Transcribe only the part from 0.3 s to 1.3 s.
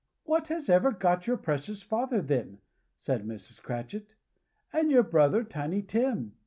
has ever got